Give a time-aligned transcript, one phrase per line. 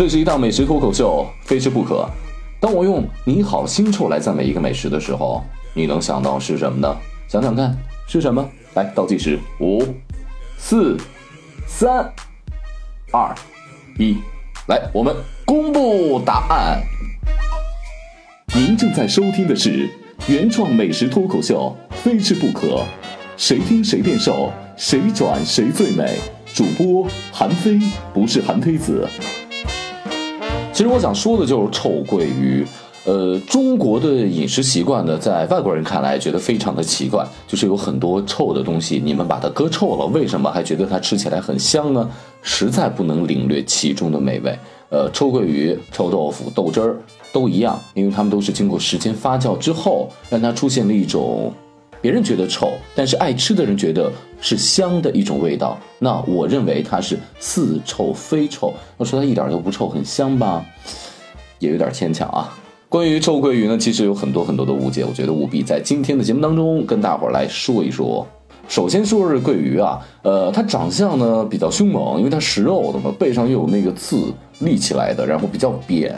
[0.00, 2.08] 这是一档美食脱口秀，非吃不可。
[2.58, 6.96] 当我用“你好腥臭”来赞美一个美食的时候，你能想到是什么呢？
[7.28, 7.76] 想想看，
[8.06, 8.42] 是什么？
[8.72, 9.84] 来倒计时：五、
[10.56, 10.96] 四、
[11.66, 12.10] 三、
[13.12, 13.34] 二、
[13.98, 14.16] 一，
[14.68, 15.14] 来，我们
[15.44, 16.80] 公布答案。
[18.54, 19.86] 您正在收听的是
[20.28, 22.82] 原创美食脱口秀，非吃不可。
[23.36, 26.18] 谁听谁变瘦，谁转谁最美。
[26.54, 27.78] 主播韩非
[28.14, 29.06] 不是韩非子。
[30.80, 32.66] 其实我想说的就是臭鳜鱼。
[33.04, 42.10] 呃，中国的饮食习惯呢，在外国人看来觉得非常的奇怪，就是有很多臭的东西，你们把它搁臭了，为什么还觉得它吃起来很香呢？
[42.40, 44.58] 实在不能领略其中的美味。
[44.88, 46.96] 呃，臭鳜鱼、臭豆腐、豆汁儿
[47.30, 51.52] 都一样，因为它们都是经过时间发酵之后，让它出现了一种。
[52.00, 54.10] 别人觉得臭，但是爱吃的人觉得
[54.40, 55.78] 是香的一种味道。
[55.98, 58.72] 那我认为它是似臭非臭。
[58.98, 60.64] 要说它一点都不臭，很香吧，
[61.58, 62.56] 也有点牵强啊。
[62.88, 68.26] 关于臭鳜鱼呢，其实有很多很多的误解，我觉得务必在今天的节目当中跟大伙儿来说一说。
[68.66, 76.16] 首先说是鳜鱼啊，呃，它长相呢比较凶猛，因为它食肉的嘛，背上又有那个刺立起来的，然后比较扁。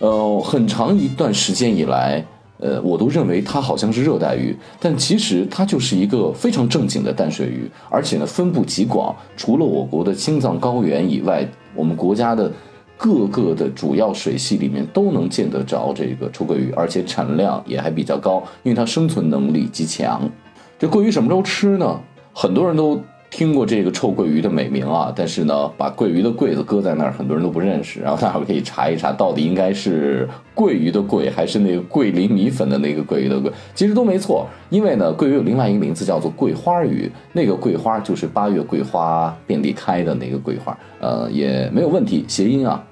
[0.00, 2.22] 呃，很长一段时间以来。
[2.62, 12.48] 呃，我都认为它好像是热带鱼，但其实它就是一个非常正经的淡水鱼，而且呢分布极广，除了我国的青藏高原以外，我们国家的
[12.96, 20.30] 各个的主要水系里面都能见得着这个臭鳜鱼，而且产量也还比较高，因为它生存能力极强。
[20.78, 22.00] 这鳜鱼什么时候吃呢？
[22.32, 23.02] 很多人都。
[23.32, 27.98] 听过这个臭鳜鱼的美名啊，但是呢，把鳜鱼的“鳜”字搁在那儿，很多人都不认识。
[27.98, 33.50] 然后大伙可以查一查，到底应该是鳜鱼的“鳜”还是那个桂林米粉的那个鳜鱼的“鳜”？
[33.74, 42.84] 其实都没错，因为呢，鳜鱼有另外一个名字叫做桂花鱼，那个桂花就是八月桂花遍地开的那个桂花，呃，也没有问题，谐音啊。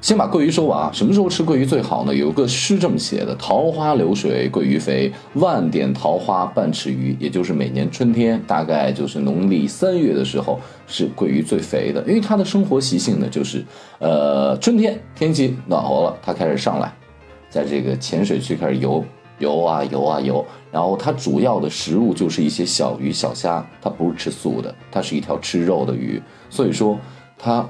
[0.00, 2.14] 先把鳜鱼说完啊，什么时候吃鳜鱼最好呢？
[2.14, 12.00] 有个诗这么写的：“桃花流水鳜鱼肥，万点桃花半尺鱼。”也就是每年春天，大概就是农历三月的时候，是鳜鱼最肥的。
[12.02, 13.64] 因为它的生活习性呢，就是，
[13.98, 16.92] 呃，春天天气暖和了，它开始上来，
[17.50, 19.04] 在这个浅水区开始游
[19.40, 20.46] 游啊游啊游。
[20.70, 26.22] 然后它主要的食物就是一些小鱼小虾，它不是吃素的，它是一条吃肉的鱼。
[26.48, 26.96] 所以说
[27.36, 27.68] 它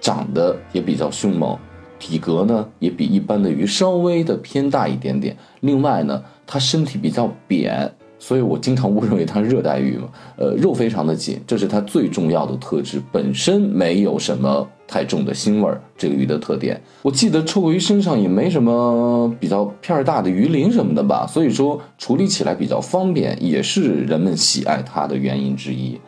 [0.00, 1.56] 长得也比较凶猛。
[1.98, 10.08] 体格呢也比一般的鱼稍微的偏大一点点，另外呢，它身体比较扁，所以我经常误认为它是热带鱼嘛。
[10.36, 16.80] 呃，肉非常的紧，这是它最重要的特质，本身没有什么太重的腥味儿，这个鱼的特点。
[17.02, 25.98] 我记得臭鳜鱼身上也没什么比较片儿大的鱼鳞什么的吧，所以说处理起来比较方便，也是人们喜爱它的原因之一。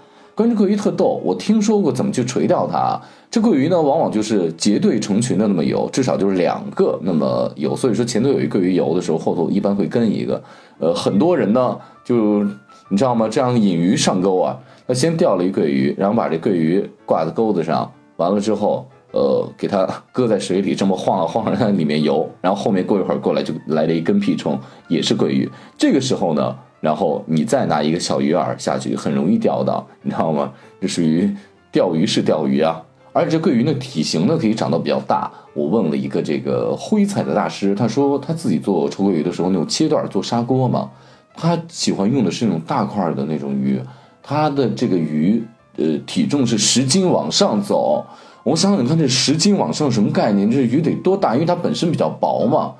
[0.40, 2.98] 关于鳜鱼特逗，我听说过怎么去垂钓它。
[3.30, 7.76] 这鳜鱼呢，往往就是结队成群的那么游，至少就是两个那么游。
[7.76, 10.42] 所以说前头有一鳜鱼游的时候，后头一般会跟一个。
[10.78, 12.42] 呃，很多人呢，就
[12.88, 13.28] 你知道吗？
[13.28, 14.58] 这样引鱼上钩啊，
[14.88, 22.26] 他先钓了一鳜鱼，然后把这鳜鱼挂在钩子上，完了之后，呃，给它搁在水里，这么晃啊晃啊在里面游。
[22.40, 24.58] 然后后面过一会儿过来就来了一根屁虫，
[24.88, 25.46] 也是鳜鱼。
[25.76, 26.56] 这个时候呢。
[26.80, 30.52] 然后你再拿一个小鱼饵下去，很容易钓到，你知道吗？
[30.80, 31.30] 这属于
[31.70, 32.82] 钓鱼式钓鱼啊！
[33.12, 35.30] 而且这鳜鱼的体型呢，可以长到比较大。
[35.52, 40.90] 我问了一个这个徽菜的大师，他说他自己做臭鳜鱼的时候，那种切段做砂锅嘛，
[41.34, 43.80] 他喜欢用的是那种大块的那种鱼。
[44.22, 45.42] 他的这个鱼，
[45.76, 48.06] 呃，体重是十斤往上走。
[48.42, 50.50] 我想想看，这十斤往上什么概念？
[50.50, 51.34] 这鱼得多大？
[51.34, 52.74] 因为它本身比较薄嘛。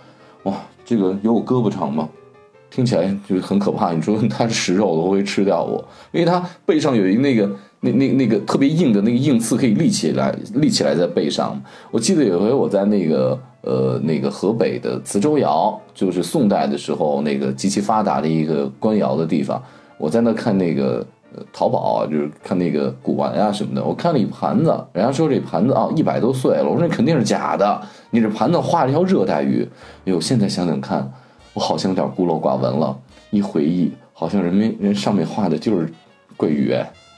[0.44, 2.08] 哇，这个有我胳膊长吗？
[2.70, 3.92] 听起来就是很可怕。
[3.92, 5.84] 你说它是食肉的，会不会吃掉我？
[6.12, 7.50] 因为它背上有一那个
[7.80, 11.60] 那那那个特别硬的那个硬刺，可以立起来，立起来在背上。
[11.90, 19.60] 我记得有回我在那个呃那个河北的磁州窑，就是宋代的时候那个极其发达的一个官窑的地方，
[19.98, 21.04] 我在那看那个
[21.52, 23.82] 淘宝啊，就是看那个古玩啊什么的。
[23.82, 27.80] 我看了一盘子，人家说这盘子啊一百多岁了，我说那肯定是假的。
[28.10, 29.66] 你这盘子画了一条热带鱼，
[30.04, 31.10] 哎呦，现在想想看。
[31.52, 32.96] 我好像有点孤陋寡闻了，
[33.30, 35.92] 一回忆，好像人们人上面画的就是
[36.36, 36.74] 鳜鱼，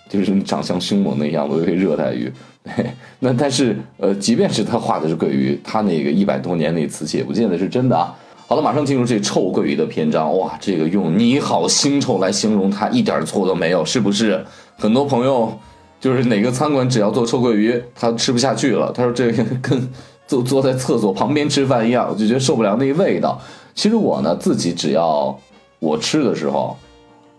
[0.08, 2.32] 就是长相凶猛那样子，一热带鱼。
[3.18, 8.14] 那但是，呃，即便是他画的是鳜鱼，他那个一百多年那瓷器也不见得是真的啊。
[8.46, 10.36] 好了，马上进入这臭鳜鱼的篇章。
[10.38, 14.44] 哇，这个用“你好腥臭”来形容它一点错都没有，是不是？
[14.76, 15.52] 很多朋友
[16.00, 18.92] 就是哪个餐馆只要做臭鳜鱼，他吃不下去了。
[18.94, 19.88] 他说这个跟
[20.26, 23.40] 坐坐在厕所旁边吃饭一样，我就觉得受不了那味道。
[23.74, 25.36] 其实我呢，自己只要
[25.78, 26.76] 我吃的时候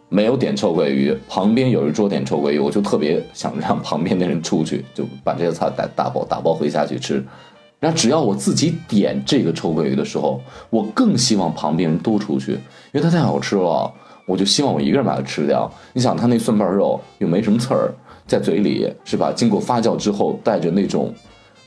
[0.10, 7.24] 没有点臭鳜鱼，旁边有一桌点臭鳜鱼，我就特别想让旁边的人出去，就把这个菜打打包打包回家去吃。
[7.80, 12.60] 然后只要我自己点这个臭鳜鱼的时候，我更希望旁边人都出去，因
[12.94, 13.92] 为它太好吃了，
[14.26, 15.72] 我就希望我一个人把它吃掉。
[15.94, 17.94] 你想，它那蒜瓣肉又没什么刺儿，
[18.26, 19.32] 在嘴里是吧？
[19.32, 21.14] 经过发酵之后，带着那种。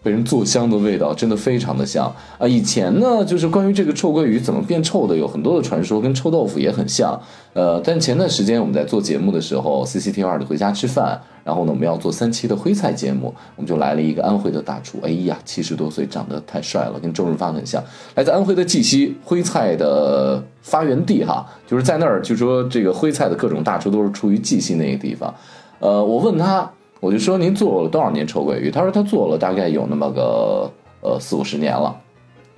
[0.06, 2.06] 被人做香的味道真的非常的香
[2.38, 2.46] 啊！
[2.46, 7.20] 以前呢，就是关于这个臭鳜鱼怎么变臭的，有很多的传说，跟臭豆腐也很像。
[7.54, 14.98] 呃，但前段时间我们在做节目的时候，CCTV 二的回家吃饭，然后呢，我们要做三期的徽菜节目，我们就来了一个安徽的大厨。
[15.02, 17.82] 哎呀，七十多岁，长得太帅了，跟周润发很像。
[18.14, 25.34] 来自安徽的绩溪，徽菜的发源地哈，就是在那儿，就说这个徽菜的各种大厨都是出于绩溪那个地方。
[25.80, 26.70] 呃，我问他。
[27.00, 28.70] 我就说您做了多少年臭鳜鱼？
[28.70, 30.70] 他说他做了大概有那么个
[31.02, 31.94] 呃四五十年了。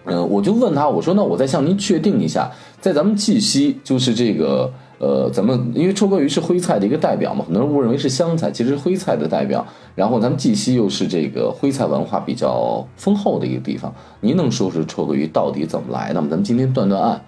[0.05, 2.50] 嗯，我就问他，我说那我再向您确定一下，
[2.81, 9.67] 在咱们绩溪，就是这个呃，咱们因为臭鳜鱼是徽菜的一个代表嘛，很多人误认为是湘菜，其实徽菜的代表。
[9.94, 16.29] 然后咱们绩溪又是这个徽菜文化比较丰厚的一个地方，您能说说臭鳜鱼到底怎么来的吗？
[16.31, 17.20] 咱们今天断断案。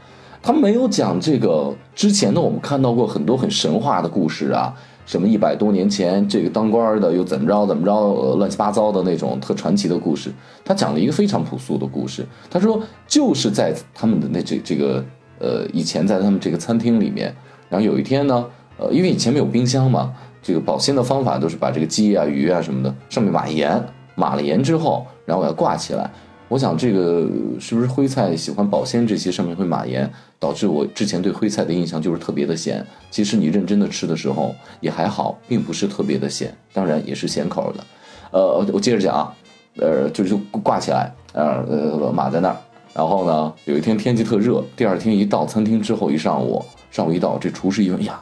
[0.42, 4.74] 他没有讲这个之前呢，我们看到过很多很神话的故事啊。
[5.10, 10.30] 什么一百多年前，这个当官的又怎么着怎么着，呃，乱七八糟的那种特传奇的故事。
[10.64, 12.24] 他讲了一个非常朴素的故事。
[12.48, 15.04] 他说，就是在他们的那这这个
[15.40, 17.34] 呃以前在他们这个餐厅里面，
[17.68, 18.46] 然后有一天呢，
[18.78, 23.84] 呃，因为以前没有冰箱嘛，这个保鲜的方法都是把这个鸡啊、鱼啊什么的上面码盐，
[24.14, 26.08] 码了盐之后，然后给它挂起来。
[26.50, 27.28] 我想这个
[27.60, 32.84] 是不是徽菜喜欢保鲜这些上面会码盐，导致我之前对徽菜的印象就是特别的咸。
[33.08, 37.84] 其实你认真的吃的时候也还好，并不是特别的咸，当然也是咸口的。
[38.32, 39.32] 呃，我接着讲啊，
[39.76, 42.56] 呃，就是挂起来，呃呃码在那儿。
[42.92, 46.60] 然后呢，有一天天气特热，第二天一到餐厅之后一上午，
[46.90, 48.20] 上午一到，这厨师一问呀，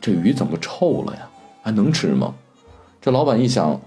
[0.00, 1.28] 这鱼怎么臭了呀？
[1.62, 2.34] 还能吃吗？
[3.02, 3.78] 这老板一想。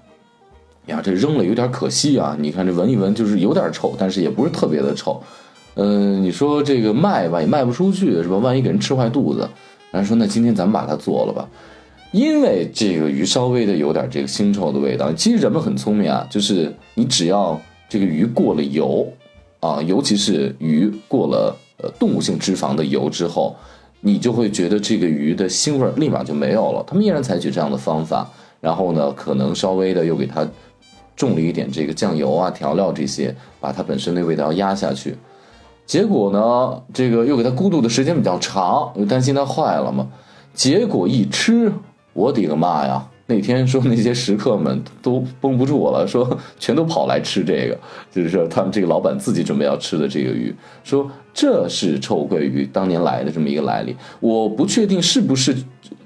[0.87, 2.35] 呀，这扔了有点可惜啊！
[2.39, 5.21] 你看这闻一闻就是有点臭，但是也不是特别的臭。
[5.75, 8.35] 嗯，你说这个卖吧也卖不出去是吧？
[8.37, 9.47] 万一给人吃坏肚子，
[9.91, 11.47] 然后说那今天咱们把它做了吧，
[12.11, 15.13] 因为这个鱼稍微的有点这个腥臭的味道。
[15.13, 17.57] 其实人们很聪明啊，就是你只要
[17.87, 19.07] 这个鱼过了油
[19.59, 23.55] 啊，尤其是鱼过了呃动物性脂肪的油之后，
[24.01, 26.83] 你就会觉得这个鱼的腥味立马就没有了。
[26.87, 28.29] 他们依然采取这样的方法，
[28.59, 30.45] 然后呢，可能稍微的又给它。
[31.15, 35.15] 重了一点这个酱油啊、调料这些，把它本身的味道压下去。
[35.85, 40.07] 结果呢，这个又给它咕嘟的时间比较长，又担心它坏了嘛。
[40.53, 41.71] 结果一吃，
[42.13, 43.07] 我的个妈呀！
[43.27, 47.77] 那天说那些食客们都绷不住我了，说全都跑来吃这个，
[48.11, 50.53] 就是说他们这个老板自己准备要吃的这个鱼，
[50.83, 53.95] 说这是臭鳜鱼当年来的这么一个来历。
[54.19, 55.55] 我不确定是不是。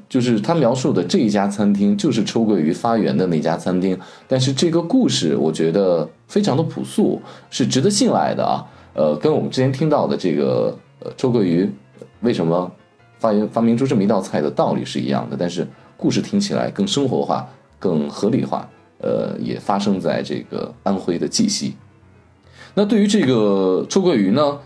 [0.08, 3.98] 就是他描述的这一家餐厅，就是臭鳜鱼发源的那家餐厅。
[4.28, 8.64] 但是这个故事，我觉得非常的朴素，是值得信赖的啊。
[8.94, 11.70] 呃，跟我们之前听到的这个呃臭鳜鱼
[12.22, 12.72] 为什么
[13.20, 15.36] 发源发明出这么一道菜的道理是一样的。
[15.38, 15.68] 但是
[15.98, 17.50] 故事听起来更生活化、
[17.80, 18.70] 更合理化。
[19.00, 21.76] 呃，也发生在这个安徽的绩溪。
[22.76, 24.60] 那对于这个臭鳜鱼呢，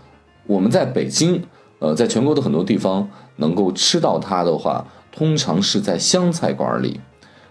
[0.46, 1.42] 我们在北京，
[1.80, 3.06] 呃，在全国的很多地方
[3.36, 4.86] 能够吃到它的话。
[5.12, 7.00] 通常是在湘菜馆里，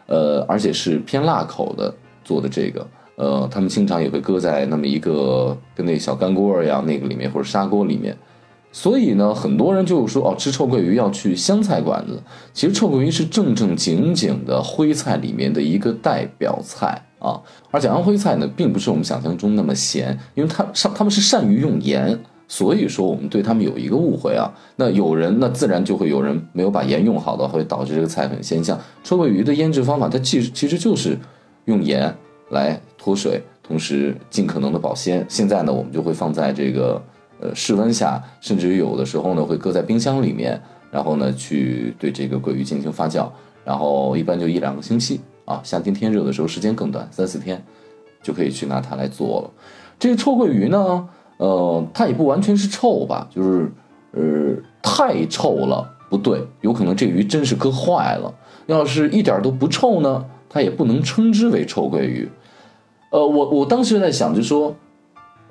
[0.07, 8.17] 呃，而且是偏辣口的做的这个，呃，他们经常也会搁在那么一个跟那小干锅一样那个里面或者砂锅里面，
[8.71, 12.21] 所以呢，很多人就说哦，吃臭鳜鱼要去湘菜馆子。
[12.53, 17.41] 其实臭鳜鱼是正正经经的徽菜里面的一个代表菜啊，
[17.71, 22.19] 而且安徽菜呢，并不是我们想象中那么咸，因为它善他们是善于用盐。
[22.51, 24.51] 所以说，我们对他们有一个误会啊。
[24.75, 28.61] 那有人，那自然就会有人没有把盐用好的，会导致这个菜很鲜。
[28.63, 31.15] 像臭鳜鱼的腌制方法，它其实其实就是
[31.65, 32.13] 用盐
[32.49, 35.23] 来脱水，同时尽可能的保鲜。
[35.29, 36.99] 现在呢，我们就会放在这个
[37.39, 43.29] 呃室温下，甚至于有的时候呢，会搁在冰箱里面，然后呢去对这个鳜鱼进行发酵，
[43.63, 45.61] 然后一般就一两个星期啊。
[45.63, 47.63] 夏天天热的时候，时间更短，三四天
[48.23, 49.51] 就可以去拿它来做了。
[49.99, 51.07] 这个臭鳜鱼呢？
[51.39, 53.71] 呃，它也不完全是臭吧，就是，
[54.11, 58.33] 呃，太臭了，不对，有可能这鱼真是搁坏了。
[58.65, 62.29] 要是一点都不臭呢，它也不能称之为臭鳜鱼。
[63.11, 64.75] 呃，我我当时在想，就说，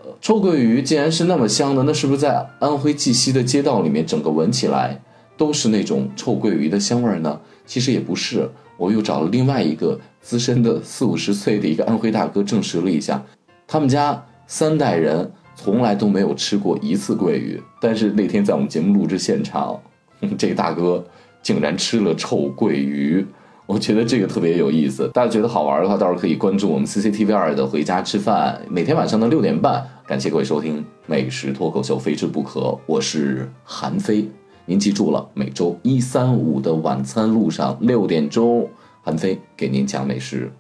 [0.05, 5.01] 呃，臭鳜鱼既然是那么香的，那是不是在安徽绩溪的街道里面，整个闻起来
[5.39, 7.41] 都是那种臭鳜鱼的香味呢？
[7.65, 13.25] 其实也不是，我又找了另外一个资深的四五十岁的一个安徽大哥证实了一下，
[13.67, 15.33] 他们家三代人。
[15.61, 19.77] 从来都没有吃过一次鳜鱼，但是那天在我们节目录制现场，
[20.39, 21.05] 这大哥
[21.43, 23.27] 竟然吃了臭鳜鱼，
[23.67, 25.11] 我觉得这个特别有意思。
[25.13, 29.85] 大家觉得好玩的话，到时候可以关注我们 CCTV 二的《回家吃饭》，每天晚上的六点半。
[30.07, 32.79] 感谢各位收听《美食脱口秀》，非吃不可。
[32.87, 34.29] 我是韩飞，
[34.65, 38.71] 您记住了，每周一、三、五的晚餐路上六点钟，
[39.03, 40.53] 韩飞给您讲美食。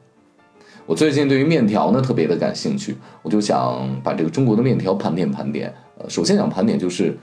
[0.88, 5.70] 我最近对于面条呢特别的感兴趣，我就想把这个中国的面条盘点盘点。
[5.98, 7.14] 呃，首先想盘点就是。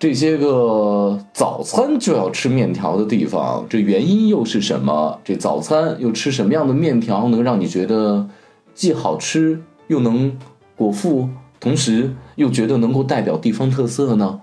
[0.00, 5.18] 这些个早餐就要吃面条的地方，这原因又是什么？
[5.24, 8.28] 这早餐又吃什么样的面条能让你觉得
[8.72, 10.38] 既好吃又能
[10.76, 14.38] 果腹，同时又觉得能够代表地方特色呢？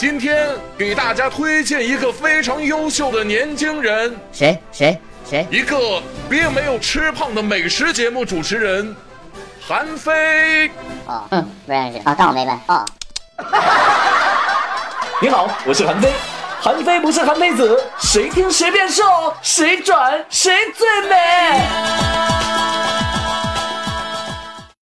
[0.00, 5.46] 今天给大家推荐一个非常优秀的年轻人，谁谁谁？
[5.50, 8.96] 一个并没有吃胖的美食节目主持人。
[9.60, 10.68] 韩非，
[11.04, 12.82] 哦，嗯，不认识啊，当我没问哦。
[15.20, 16.10] 你好，我是韩非，
[16.62, 19.04] 韩非不是韩非子，谁听谁变瘦，
[19.42, 22.29] 谁转谁最美。